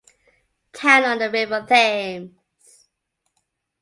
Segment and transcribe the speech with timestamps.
[0.73, 2.87] "Town on the River Thames".